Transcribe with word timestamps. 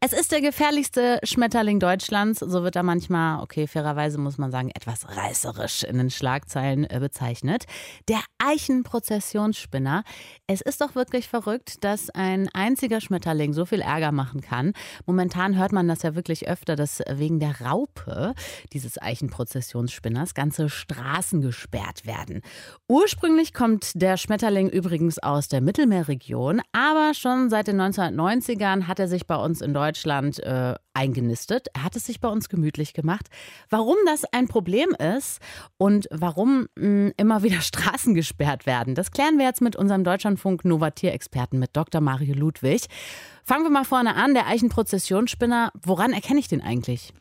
Es 0.00 0.12
ist 0.12 0.30
der 0.30 0.40
gefährlichste 0.40 1.18
Schmetterling 1.24 1.80
Deutschlands. 1.80 2.38
So 2.38 2.62
wird 2.62 2.76
er 2.76 2.84
manchmal, 2.84 3.42
okay, 3.42 3.66
fairerweise 3.66 4.16
muss 4.18 4.38
man 4.38 4.52
sagen, 4.52 4.70
etwas 4.70 5.16
reißerisch 5.16 5.82
in 5.82 5.98
den 5.98 6.08
Schlagzeilen 6.08 6.88
äh, 6.88 7.00
bezeichnet. 7.00 7.64
Der 8.08 8.20
Eichenprozessionsspinner. 8.38 10.04
Es 10.46 10.60
ist 10.60 10.80
doch 10.82 10.94
wirklich 10.94 11.26
verrückt, 11.26 11.82
dass 11.82 12.10
ein 12.10 12.48
einziger 12.54 13.00
Schmetterling 13.00 13.52
so 13.52 13.66
viel 13.66 13.80
Ärger 13.80 14.12
machen 14.12 14.40
kann. 14.40 14.72
Momentan 15.04 15.58
hört 15.58 15.72
man 15.72 15.88
das 15.88 16.02
ja 16.02 16.14
wirklich 16.14 16.46
öfter, 16.46 16.76
dass 16.76 17.02
wegen 17.10 17.40
der 17.40 17.60
Raupe 17.60 18.34
dieses 18.72 19.02
Eichenprozessionsspinners 19.02 20.34
ganze 20.34 20.68
Straßen 20.68 21.40
gesperrt 21.40 22.06
werden. 22.06 22.42
Ursprünglich 22.86 23.52
kommt 23.52 24.00
der 24.00 24.16
Schmetterling 24.16 24.68
übrigens 24.68 25.18
aus 25.18 25.48
der 25.48 25.60
Mittelmeerregion, 25.60 26.62
aber 26.70 27.14
schon 27.14 27.50
seit 27.50 27.66
den 27.66 27.80
1990ern 27.80 28.86
hat 28.86 29.00
er 29.00 29.08
sich 29.08 29.26
bei 29.26 29.34
uns 29.34 29.60
in 29.60 29.74
Deutschland 29.74 29.87
Deutschland 29.88 30.38
äh, 30.40 30.74
eingenistet. 30.92 31.68
Er 31.72 31.84
hat 31.84 31.96
es 31.96 32.04
sich 32.04 32.20
bei 32.20 32.28
uns 32.28 32.50
gemütlich 32.50 32.92
gemacht. 32.92 33.28
Warum 33.70 33.96
das 34.04 34.24
ein 34.32 34.46
Problem 34.46 34.90
ist 35.16 35.40
und 35.78 36.08
warum 36.10 36.66
mh, 36.76 36.82
hm, 36.82 37.12
immer 37.16 37.42
wieder 37.42 37.60
Straßen 37.62 38.14
gesperrt 38.14 38.66
werden, 38.66 38.94
das 38.94 39.10
klären 39.10 39.38
wir 39.38 39.46
jetzt 39.46 39.62
mit 39.62 39.76
unserem 39.76 40.04
Deutschlandfunk 40.04 40.64
Novatier-Experten, 40.64 41.58
mit 41.58 41.74
Dr. 41.74 42.02
Mario 42.02 42.34
Ludwig. 42.34 42.86
Fangen 43.44 43.64
wir 43.64 43.70
mal 43.70 43.84
vorne 43.84 44.14
an. 44.14 44.34
Der 44.34 44.46
Eichenprozessionsspinner, 44.46 45.72
woran 45.82 46.12
erkenne 46.12 46.40
ich 46.40 46.48
den 46.48 46.60
eigentlich? 46.60 47.14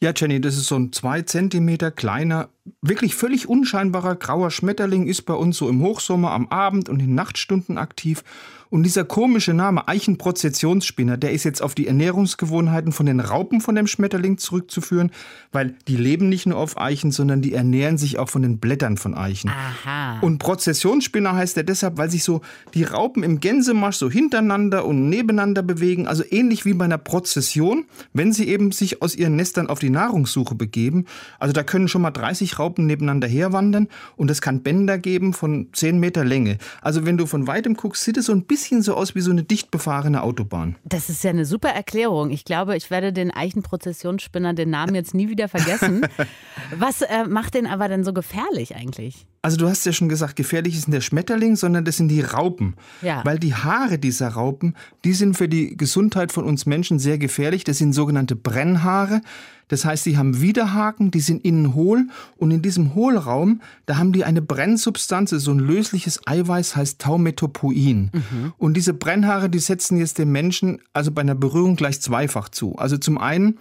Ja, 0.00 0.12
Jenny, 0.14 0.40
das 0.40 0.56
ist 0.56 0.68
so 0.68 0.76
ein 0.76 0.92
zwei 0.92 1.22
Zentimeter 1.22 1.90
kleiner, 1.90 2.48
wirklich 2.82 3.14
völlig 3.14 3.48
unscheinbarer 3.48 4.16
grauer 4.16 4.50
Schmetterling, 4.50 5.06
ist 5.06 5.22
bei 5.22 5.34
uns 5.34 5.56
so 5.56 5.68
im 5.68 5.82
Hochsommer 5.82 6.32
am 6.32 6.48
Abend 6.48 6.88
und 6.88 7.00
in 7.00 7.14
Nachtstunden 7.14 7.78
aktiv 7.78 8.22
und 8.68 8.82
dieser 8.82 9.04
komische 9.04 9.54
Name 9.54 9.86
Eichenprozessionsspinner, 9.86 11.16
der 11.16 11.32
ist 11.32 11.44
jetzt 11.44 11.62
auf 11.62 11.74
die 11.74 11.86
Ernährungsgewohnheiten 11.86 12.92
von 12.92 13.06
den 13.06 13.20
Raupen 13.20 13.60
von 13.60 13.74
dem 13.76 13.86
Schmetterling 13.86 14.38
zurückzuführen, 14.38 15.12
weil 15.52 15.76
die 15.86 15.96
leben 15.96 16.28
nicht 16.28 16.46
nur 16.46 16.58
auf 16.58 16.78
Eichen, 16.78 17.12
sondern 17.12 17.42
die 17.42 17.52
ernähren 17.52 17.96
sich 17.96 18.18
auch 18.18 18.28
von 18.28 18.42
den 18.42 18.58
Blättern 18.58 18.96
von 18.96 19.14
Eichen. 19.14 19.50
Aha. 19.50 20.18
Und 20.20 20.38
Prozessionsspinner 20.38 21.34
heißt 21.34 21.56
er 21.56 21.62
deshalb, 21.62 21.96
weil 21.96 22.10
sich 22.10 22.24
so 22.24 22.40
die 22.74 22.82
Raupen 22.82 23.22
im 23.22 23.38
Gänsemarsch 23.38 23.96
so 23.96 24.10
hintereinander 24.10 24.84
und 24.84 25.08
nebeneinander 25.08 25.62
bewegen, 25.62 26.08
also 26.08 26.24
ähnlich 26.28 26.64
wie 26.64 26.74
bei 26.74 26.86
einer 26.86 26.98
Prozession, 26.98 27.84
wenn 28.12 28.32
sie 28.32 28.48
eben 28.48 28.72
sich 28.72 29.00
aus 29.00 29.14
ihren 29.14 29.36
Nestern 29.36 29.68
auf 29.68 29.78
die 29.78 29.90
Nahrungssuche 29.90 30.56
begeben. 30.56 31.06
Also 31.38 31.52
da 31.52 31.62
können 31.62 31.88
schon 31.88 32.02
mal 32.02 32.10
30 32.10 32.55
Raupen 32.58 32.86
nebeneinander 32.86 33.28
herwandern 33.28 33.88
und 34.16 34.30
es 34.30 34.40
kann 34.40 34.62
Bänder 34.62 34.98
geben 34.98 35.32
von 35.32 35.68
10 35.72 35.98
Meter 35.98 36.24
Länge. 36.24 36.58
Also 36.82 37.06
wenn 37.06 37.16
du 37.16 37.26
von 37.26 37.46
weitem 37.46 37.74
guckst, 37.74 38.04
sieht 38.04 38.16
es 38.16 38.26
so 38.26 38.32
ein 38.32 38.44
bisschen 38.44 38.56
bisschen 38.56 38.82
so 38.82 38.94
aus 38.94 39.14
wie 39.14 39.20
so 39.20 39.30
eine 39.30 39.44
dicht 39.44 39.70
befahrene 39.70 40.22
Autobahn. 40.22 40.76
Das 40.84 41.08
ist 41.08 41.22
ja 41.22 41.30
eine 41.30 41.44
super 41.44 41.68
Erklärung. 41.68 42.30
Ich 42.30 42.44
glaube, 42.44 42.76
ich 42.76 42.90
werde 42.90 43.12
den 43.12 43.30
Eichenprozessionsspinner, 43.30 44.54
den 44.54 44.70
Namen 44.70 44.94
jetzt 44.94 45.14
nie 45.14 45.28
wieder 45.28 45.48
vergessen. 45.48 46.06
Was 46.76 47.02
äh, 47.02 47.24
macht 47.28 47.54
den 47.54 47.66
aber 47.66 47.88
denn 47.88 48.02
so 48.02 48.12
gefährlich 48.12 48.74
eigentlich? 48.74 49.26
Also 49.46 49.58
du 49.58 49.68
hast 49.68 49.86
ja 49.86 49.92
schon 49.92 50.08
gesagt, 50.08 50.34
gefährlich 50.34 50.74
ist 50.74 50.88
nicht 50.88 50.96
der 50.96 51.00
Schmetterling, 51.00 51.54
sondern 51.54 51.84
das 51.84 51.98
sind 51.98 52.08
die 52.08 52.20
Raupen. 52.20 52.74
Ja. 53.00 53.24
Weil 53.24 53.38
die 53.38 53.54
Haare 53.54 53.96
dieser 53.96 54.30
Raupen, 54.30 54.74
die 55.04 55.12
sind 55.12 55.36
für 55.36 55.48
die 55.48 55.76
Gesundheit 55.76 56.32
von 56.32 56.42
uns 56.44 56.66
Menschen 56.66 56.98
sehr 56.98 57.16
gefährlich. 57.16 57.62
Das 57.62 57.78
sind 57.78 57.92
sogenannte 57.92 58.34
Brennhaare. 58.34 59.20
Das 59.68 59.84
heißt, 59.84 60.02
sie 60.02 60.18
haben 60.18 60.40
Widerhaken, 60.40 61.12
die 61.12 61.20
sind 61.20 61.44
innen 61.44 61.76
hohl 61.76 62.08
und 62.36 62.50
in 62.50 62.60
diesem 62.60 62.96
Hohlraum, 62.96 63.60
da 63.84 63.98
haben 63.98 64.12
die 64.12 64.24
eine 64.24 64.42
Brennsubstanz, 64.42 65.30
so 65.30 65.52
ein 65.52 65.60
lösliches 65.60 66.26
Eiweiß, 66.26 66.74
heißt 66.74 67.00
Taumetopoin. 67.00 68.10
Mhm. 68.12 68.52
Und 68.58 68.76
diese 68.76 68.94
Brennhaare, 68.94 69.48
die 69.48 69.60
setzen 69.60 69.96
jetzt 69.96 70.18
dem 70.18 70.32
Menschen 70.32 70.80
also 70.92 71.12
bei 71.12 71.20
einer 71.20 71.36
Berührung 71.36 71.76
gleich 71.76 72.00
zweifach 72.00 72.48
zu. 72.48 72.74
Also 72.78 72.98
zum 72.98 73.16
einen 73.16 73.58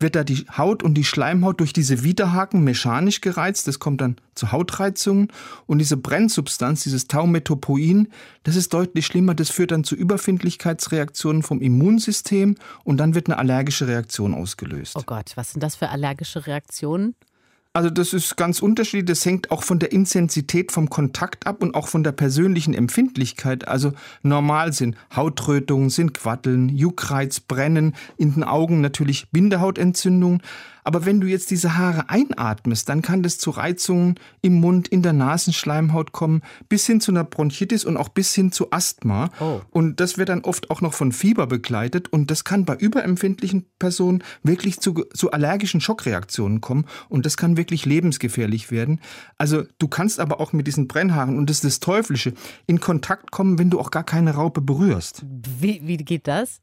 wird 0.00 0.16
da 0.16 0.24
die 0.24 0.46
Haut 0.56 0.82
und 0.82 0.94
die 0.94 1.04
Schleimhaut 1.04 1.60
durch 1.60 1.72
diese 1.72 2.02
Widerhaken 2.02 2.64
mechanisch 2.64 3.20
gereizt. 3.20 3.68
Das 3.68 3.78
kommt 3.78 4.00
dann 4.00 4.16
zu 4.34 4.52
Hautreizungen. 4.52 5.28
Und 5.66 5.78
diese 5.78 5.96
Brennsubstanz, 5.96 6.82
dieses 6.82 7.06
Taumetopoin, 7.06 8.08
das 8.42 8.56
ist 8.56 8.74
deutlich 8.74 9.06
schlimmer. 9.06 9.34
Das 9.34 9.50
führt 9.50 9.70
dann 9.70 9.84
zu 9.84 9.94
Überfindlichkeitsreaktionen 9.94 11.42
vom 11.42 11.60
Immunsystem 11.60 12.56
und 12.82 12.96
dann 12.98 13.14
wird 13.14 13.28
eine 13.28 13.38
allergische 13.38 13.86
Reaktion 13.86 14.34
ausgelöst. 14.34 14.96
Oh 14.96 15.02
Gott, 15.06 15.32
was 15.36 15.52
sind 15.52 15.62
das 15.62 15.76
für 15.76 15.88
allergische 15.88 16.46
Reaktionen? 16.46 17.14
Also 17.76 17.90
das 17.90 18.12
ist 18.12 18.36
ganz 18.36 18.62
unterschiedlich. 18.62 19.06
Das 19.06 19.26
hängt 19.26 19.50
auch 19.50 19.64
von 19.64 19.80
der 19.80 19.90
Intensität 19.90 20.70
vom 20.70 20.88
Kontakt 20.88 21.48
ab 21.48 21.60
und 21.60 21.74
auch 21.74 21.88
von 21.88 22.04
der 22.04 22.12
persönlichen 22.12 22.72
Empfindlichkeit. 22.72 23.66
Also 23.66 23.92
normal 24.22 24.72
sind 24.72 24.96
Hautrötungen, 25.14 25.90
sind 25.90 26.14
Quatteln, 26.14 26.68
Juckreiz, 26.68 27.40
Brennen, 27.40 27.96
in 28.16 28.34
den 28.34 28.44
Augen 28.44 28.80
natürlich 28.80 29.28
Bindehautentzündungen. 29.32 30.40
Aber 30.84 31.06
wenn 31.06 31.20
du 31.20 31.26
jetzt 31.26 31.50
diese 31.50 31.76
Haare 31.76 32.10
einatmest, 32.10 32.88
dann 32.88 33.02
kann 33.02 33.22
das 33.22 33.38
zu 33.38 33.50
Reizungen 33.50 34.14
im 34.42 34.60
Mund, 34.60 34.86
in 34.88 35.02
der 35.02 35.14
Nasenschleimhaut 35.14 36.12
kommen, 36.12 36.42
bis 36.68 36.86
hin 36.86 37.00
zu 37.00 37.10
einer 37.10 37.24
Bronchitis 37.24 37.84
und 37.84 37.96
auch 37.96 38.10
bis 38.10 38.34
hin 38.34 38.52
zu 38.52 38.70
Asthma. 38.70 39.30
Oh. 39.40 39.62
Und 39.70 39.98
das 40.00 40.18
wird 40.18 40.28
dann 40.28 40.42
oft 40.42 40.70
auch 40.70 40.82
noch 40.82 40.92
von 40.92 41.12
Fieber 41.12 41.46
begleitet. 41.46 42.12
Und 42.12 42.30
das 42.30 42.44
kann 42.44 42.64
bei 42.66 42.76
überempfindlichen 42.76 43.64
Personen 43.78 44.22
wirklich 44.42 44.78
zu, 44.80 44.92
zu 45.14 45.30
allergischen 45.30 45.80
Schockreaktionen 45.80 46.60
kommen. 46.60 46.84
Und 47.08 47.24
das 47.26 47.36
kann 47.36 47.56
wirklich 47.56 47.86
lebensgefährlich 47.86 48.70
werden. 48.70 49.00
Also 49.38 49.64
du 49.78 49.88
kannst 49.88 50.20
aber 50.20 50.38
auch 50.38 50.52
mit 50.52 50.66
diesen 50.66 50.86
Brennhaaren, 50.86 51.38
und 51.38 51.48
das 51.48 51.56
ist 51.56 51.64
das 51.64 51.80
Teuflische, 51.80 52.34
in 52.66 52.80
Kontakt 52.80 53.30
kommen, 53.30 53.58
wenn 53.58 53.70
du 53.70 53.80
auch 53.80 53.90
gar 53.90 54.04
keine 54.04 54.34
Raupe 54.34 54.60
berührst. 54.60 55.24
Wie, 55.60 55.80
wie 55.84 55.96
geht 55.96 56.28
das? 56.28 56.60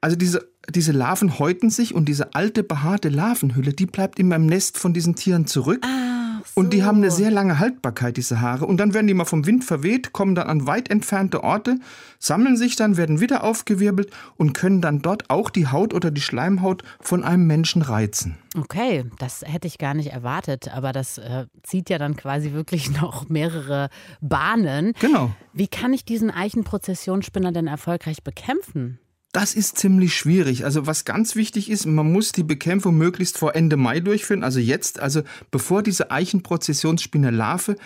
Also 0.00 0.16
diese 0.16 0.48
diese 0.70 0.92
Larven 0.92 1.38
häuten 1.38 1.70
sich 1.70 1.94
und 1.94 2.06
diese 2.06 2.34
alte 2.34 2.62
behaarte 2.62 3.08
Larvenhülle, 3.08 3.72
die 3.72 3.86
bleibt 3.86 4.18
immer 4.18 4.36
im 4.36 4.46
Nest 4.46 4.78
von 4.78 4.92
diesen 4.92 5.14
Tieren 5.14 5.46
zurück. 5.46 5.84
Ach 5.84 6.44
so. 6.44 6.60
Und 6.60 6.72
die 6.72 6.84
haben 6.84 6.98
eine 6.98 7.10
sehr 7.10 7.30
lange 7.30 7.58
Haltbarkeit, 7.58 8.16
diese 8.16 8.40
Haare. 8.40 8.66
Und 8.66 8.78
dann 8.78 8.94
werden 8.94 9.06
die 9.06 9.14
mal 9.14 9.24
vom 9.24 9.46
Wind 9.46 9.64
verweht, 9.64 10.12
kommen 10.12 10.34
dann 10.34 10.46
an 10.48 10.66
weit 10.66 10.90
entfernte 10.90 11.44
Orte, 11.44 11.78
sammeln 12.18 12.56
sich 12.56 12.76
dann, 12.76 12.96
werden 12.96 13.20
wieder 13.20 13.44
aufgewirbelt 13.44 14.10
und 14.36 14.52
können 14.54 14.80
dann 14.80 15.02
dort 15.02 15.28
auch 15.30 15.50
die 15.50 15.68
Haut 15.68 15.94
oder 15.94 16.10
die 16.10 16.20
Schleimhaut 16.20 16.82
von 17.00 17.24
einem 17.24 17.46
Menschen 17.46 17.82
reizen. 17.82 18.38
Okay, 18.56 19.04
das 19.18 19.42
hätte 19.44 19.66
ich 19.66 19.78
gar 19.78 19.94
nicht 19.94 20.12
erwartet, 20.12 20.74
aber 20.74 20.92
das 20.92 21.18
äh, 21.18 21.46
zieht 21.62 21.90
ja 21.90 21.98
dann 21.98 22.16
quasi 22.16 22.52
wirklich 22.52 22.90
noch 23.00 23.28
mehrere 23.28 23.90
Bahnen. 24.20 24.92
Genau. 25.00 25.32
Wie 25.52 25.68
kann 25.68 25.92
ich 25.92 26.04
diesen 26.04 26.30
Eichenprozessionsspinner 26.30 27.52
denn 27.52 27.66
erfolgreich 27.66 28.22
bekämpfen? 28.22 28.98
Das 29.36 29.52
ist 29.52 29.76
ziemlich 29.76 30.16
schwierig. 30.16 30.64
Also 30.64 30.86
was 30.86 31.04
ganz 31.04 31.36
wichtig 31.36 31.70
ist, 31.70 31.84
man 31.84 32.10
muss 32.10 32.32
die 32.32 32.42
Bekämpfung 32.42 32.96
möglichst 32.96 33.36
vor 33.36 33.54
Ende 33.54 33.76
Mai 33.76 34.00
durchführen, 34.00 34.42
also 34.42 34.60
jetzt, 34.60 34.98
also 34.98 35.24
bevor 35.50 35.82
diese 35.82 36.10
Eichenprozessionsspinne 36.10 37.30
Larve 37.30 37.76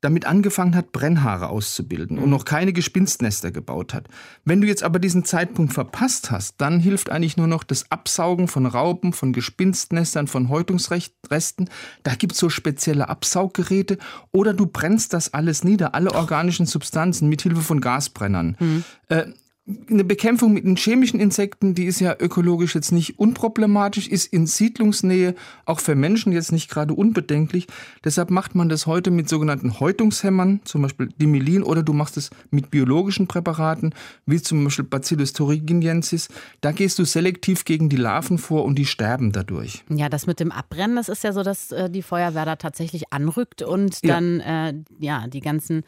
damit 0.00 0.24
angefangen 0.24 0.74
hat, 0.74 0.92
Brennhaare 0.92 1.50
auszubilden 1.50 2.18
und 2.18 2.30
noch 2.30 2.46
keine 2.46 2.72
Gespinstnester 2.72 3.50
gebaut 3.50 3.92
hat. 3.92 4.08
Wenn 4.46 4.62
du 4.62 4.66
jetzt 4.66 4.82
aber 4.82 4.98
diesen 4.98 5.26
Zeitpunkt 5.26 5.74
verpasst 5.74 6.30
hast, 6.30 6.54
dann 6.58 6.80
hilft 6.80 7.10
eigentlich 7.10 7.36
nur 7.36 7.48
noch 7.48 7.64
das 7.64 7.90
Absaugen 7.90 8.48
von 8.48 8.64
Raupen, 8.64 9.12
von 9.12 9.34
Gespinstnestern, 9.34 10.26
von 10.26 10.48
Häutungsresten. 10.48 11.68
Da 12.02 12.14
gibt 12.14 12.32
es 12.32 12.38
so 12.38 12.48
spezielle 12.48 13.10
Absauggeräte 13.10 13.98
oder 14.32 14.54
du 14.54 14.66
brennst 14.66 15.12
das 15.12 15.34
alles 15.34 15.64
nieder, 15.64 15.94
alle 15.94 16.14
organischen 16.14 16.64
Substanzen 16.64 17.28
mit 17.28 17.42
Hilfe 17.42 17.60
von 17.60 17.82
Gasbrennern. 17.82 18.56
Mhm. 18.58 18.84
Äh, 19.08 19.26
eine 19.66 20.04
Bekämpfung 20.04 20.52
mit 20.52 20.64
den 20.64 20.76
chemischen 20.76 21.20
Insekten, 21.20 21.74
die 21.74 21.86
ist 21.86 21.98
ja 21.98 22.14
ökologisch 22.18 22.74
jetzt 22.74 22.92
nicht 22.92 23.18
unproblematisch, 23.18 24.08
ist 24.08 24.30
in 24.30 24.46
Siedlungsnähe 24.46 25.34
auch 25.64 25.80
für 25.80 25.94
Menschen 25.94 26.32
jetzt 26.32 26.52
nicht 26.52 26.70
gerade 26.70 26.92
unbedenklich. 26.92 27.66
Deshalb 28.04 28.30
macht 28.30 28.54
man 28.54 28.68
das 28.68 28.86
heute 28.86 29.10
mit 29.10 29.26
sogenannten 29.26 29.80
Häutungshämmern, 29.80 30.60
zum 30.64 30.82
Beispiel 30.82 31.08
Dimilin, 31.18 31.62
oder 31.62 31.82
du 31.82 31.94
machst 31.94 32.18
es 32.18 32.28
mit 32.50 32.70
biologischen 32.70 33.26
Präparaten, 33.26 33.94
wie 34.26 34.42
zum 34.42 34.64
Beispiel 34.64 34.84
Bacillus 34.84 35.32
thuringiensis. 35.32 36.28
Da 36.60 36.72
gehst 36.72 36.98
du 36.98 37.06
selektiv 37.06 37.64
gegen 37.64 37.88
die 37.88 37.96
Larven 37.96 38.36
vor 38.36 38.66
und 38.66 38.78
die 38.78 38.86
sterben 38.86 39.32
dadurch. 39.32 39.82
Ja, 39.88 40.10
das 40.10 40.26
mit 40.26 40.40
dem 40.40 40.52
Abbrennen, 40.52 40.96
das 40.96 41.08
ist 41.08 41.24
ja 41.24 41.32
so, 41.32 41.42
dass 41.42 41.72
äh, 41.72 41.88
die 41.88 42.02
Feuerwehr 42.02 42.44
da 42.44 42.56
tatsächlich 42.56 43.14
anrückt 43.14 43.62
und 43.62 44.06
dann 44.06 44.40
ja, 44.40 44.68
äh, 44.68 44.74
ja 44.98 45.26
die 45.26 45.40
ganzen 45.40 45.84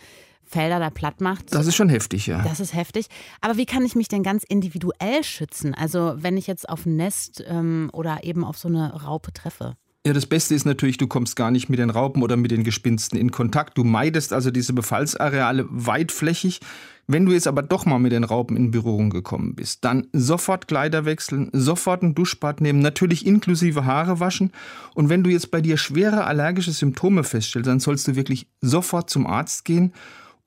Felder 0.47 0.79
da 0.79 0.91
platt 0.91 1.21
macht. 1.21 1.55
Das 1.55 1.67
ist 1.67 1.77
schon 1.77 1.89
heftig, 1.89 2.27
ja. 2.27 2.43
Das 2.43 2.61
ist 2.61 2.75
heftig. 2.75 3.07
Aber 3.41 3.57
wie 3.57 3.67
kann 3.67 3.85
ich 3.85 3.95
mich 3.95 4.09
denn 4.09 4.23
ganz 4.23 4.45
individuell 4.45 5.25
schützen? 5.25 5.75
Also 5.75 6.15
wenn 6.17 6.37
ich 6.37 6.47
jetzt 6.47 6.69
auf 6.69 6.87
ein 6.87 6.97
Nest 6.97 7.45
ähm, 7.47 7.91
oder 7.93 8.25
eben 8.25 8.45
auf 8.45 8.57
so 8.57 8.69
eine 8.69 8.93
Raupe 9.03 9.33
treffe. 9.33 9.77
Ja, 10.07 10.13
das 10.13 10.27
Beste 10.27 10.55
ist 10.55 10.65
natürlich, 10.65 10.99
du 10.99 11.09
kommst 11.09 11.35
gar 11.35 11.51
nicht 11.51 11.69
mit 11.69 11.81
den 11.81 11.91
Raupen 11.91 12.23
oder 12.23 12.37
mit 12.37 12.53
den 12.53 12.63
Gespinsten 12.63 13.19
in 13.19 13.33
Kontakt. 13.33 13.77
Du 13.77 13.83
meidest 13.83 14.33
also 14.33 14.53
diese 14.53 14.73
Befallsareale 14.73 15.67
weitflächig. 15.69 16.61
Wenn 17.09 17.27
du 17.27 17.33
jetzt 17.33 17.49
aber 17.49 17.65
doch 17.65 17.87
mal 17.87 17.99
mit 17.99 18.13
den 18.13 18.23
Raupen 18.23 18.57
in 18.57 18.71
Berührung 18.71 19.11
gekommen 19.11 19.57
bist, 19.57 19.85
dann 19.85 20.07
sofort 20.13 20.69
Kleider 20.69 21.07
wechseln, 21.07 21.51
sofort 21.53 22.05
ein 22.05 22.15
Duschbad 22.15 22.61
nehmen, 22.61 22.79
natürlich 22.79 23.27
inklusive 23.27 23.85
Haare 23.85 24.21
waschen. 24.21 24.53
Und 24.95 25.09
wenn 25.09 25.25
du 25.25 25.31
jetzt 25.31 25.51
bei 25.51 25.61
dir 25.61 25.77
schwere 25.77 26.25
allergische 26.25 26.71
Symptome 26.71 27.25
feststellst, 27.25 27.67
dann 27.67 27.81
sollst 27.81 28.07
du 28.07 28.15
wirklich 28.15 28.47
sofort 28.61 29.11
zum 29.11 29.27
Arzt 29.27 29.65
gehen 29.65 29.93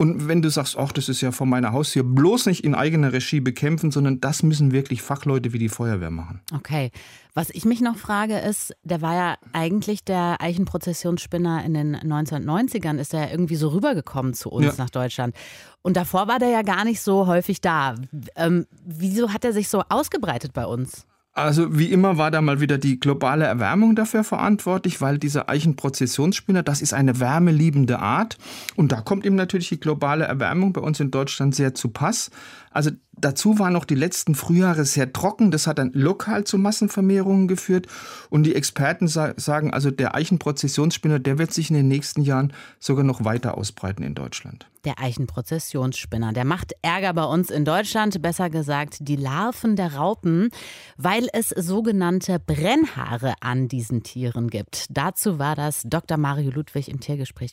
Und 0.02 0.30
wenn 0.30 0.42
du 0.42 0.50
sagst, 0.50 0.78
ach, 0.78 0.94
das 0.94 1.10
ist 1.10 1.20
ja 1.20 1.34
vor 1.34 1.46
meiner 1.46 1.74
Haustür, 1.74 2.04
bloß 2.04 2.46
nicht 2.46 2.64
in 2.64 2.74
eigener 2.74 3.12
Regie 3.12 3.42
bekämpfen, 3.42 3.92
sondern 3.92 4.22
das 4.22 4.44
müssen 4.44 4.72
wirklich 4.72 5.02
Fachleute 5.02 5.52
wie 5.52 5.60
die 5.60 5.68
Feuerwehr 5.68 6.10
machen. 6.10 6.40
Okay. 6.56 6.92
Was 7.34 7.50
ich 7.50 7.66
mich 7.66 7.82
noch 7.82 7.98
frage 7.98 8.38
ist, 8.38 8.74
der 8.84 9.02
war 9.02 9.14
ja 9.14 9.38
eigentlich 9.52 10.06
der 10.06 10.38
Eichenprozessionsspinner 10.40 11.66
in 11.66 11.74
den 11.74 11.98
1990ern, 11.98 12.98
ist 12.98 13.14
er 13.14 13.26
ja 13.26 13.32
irgendwie 13.32 13.58
so 13.58 13.68
rübergekommen 13.68 14.34
zu 14.34 14.50
uns 14.50 14.66
ja. 14.66 14.74
nach 14.78 14.90
Deutschland. 14.90 15.36
Und 15.82 15.98
davor 15.98 16.30
war 16.30 16.40
der 16.40 16.50
ja 16.50 16.62
gar 16.62 16.86
nicht 16.86 17.02
so 17.02 17.28
häufig 17.28 17.60
da. 17.60 17.96
Ähm, 18.38 18.68
wieso 18.86 19.34
hat 19.34 19.44
er 19.44 19.52
sich 19.52 19.68
so 19.68 19.84
ausgebreitet 19.90 20.54
bei 20.54 20.66
uns? 20.66 21.06
Also 21.40 21.78
wie 21.80 21.90
immer 21.90 22.18
war 22.18 22.32
da 22.32 22.42
mal 22.42 22.60
wieder 22.60 22.78
die 22.78 23.00
globale 23.00 23.46
Erwärmung 23.46 23.96
dafür 23.96 24.26
verantwortlich, 24.26 25.00
weil 25.00 25.18
dieser 25.18 25.48
Eichenprozessionsspinner, 25.48 26.64
das 26.64 26.82
ist 26.82 26.94
eine 26.94 27.22
wärmeliebende 27.22 28.00
Art 28.00 28.38
und 28.76 28.92
da 28.92 29.00
kommt 29.00 29.26
ihm 29.26 29.36
natürlich 29.36 29.70
die 29.70 29.80
globale 29.80 30.26
Erwärmung 30.26 30.74
bei 30.74 30.82
uns 30.82 31.00
in 31.00 31.12
Deutschland 31.12 31.56
sehr 31.56 31.74
zu 31.74 31.90
Pass. 31.90 32.30
Also 32.72 32.92
dazu 33.22 33.60
waren 33.60 33.74
noch 33.74 33.86
die 33.86 33.96
letzten 33.96 34.36
Frühjahre 34.36 34.86
sehr 34.86 35.14
trocken, 35.14 35.52
das 35.52 35.68
hat 35.68 35.80
dann 35.80 35.92
lokal 35.94 36.44
zu 36.44 36.58
Massenvermehrungen 36.58 37.48
geführt 37.48 37.88
und 38.30 38.44
die 38.44 38.56
Experten 38.56 39.08
sagen 39.08 39.74
also 39.74 39.92
der 39.92 40.16
Eichenprozessionsspinner, 40.16 41.20
der 41.20 41.38
wird 41.38 41.54
sich 41.54 41.70
in 41.70 41.76
den 41.76 41.88
nächsten 41.88 42.22
Jahren 42.22 42.54
sogar 42.80 43.04
noch 43.04 43.24
weiter 43.24 43.58
ausbreiten 43.58 44.04
in 44.04 44.16
Deutschland 44.16 44.68
der 44.86 45.00
Eichenprozessionsspinner. 45.00 46.34
Der 46.34 46.46
macht 46.46 46.74
Ärger 46.82 47.14
bei 47.14 47.26
uns 47.26 47.50
in 47.50 47.66
Deutschland, 47.66 48.22
besser 48.22 48.50
gesagt 48.50 48.98
die 49.02 49.16
Larven 49.16 49.76
der 49.76 49.96
Raupen, 49.96 50.50
weil 50.98 51.28
es 51.34 51.50
sogenannte 51.50 52.40
Brennhaare 52.40 53.34
an 53.42 53.68
diesen 53.68 54.04
Tieren 54.04 54.50
gibt. 54.50 54.86
Dazu 54.90 55.40
war 55.40 55.56
das 55.56 55.84
Dr. 55.86 56.18
Mario 56.18 56.52
Ludwig 56.52 56.90
im 56.90 57.00
Tiergespräch. 57.00 57.52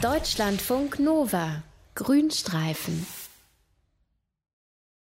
Deutschlandfunk 0.00 0.98
Nova. 0.98 1.62
Grünstreifen. 1.94 3.06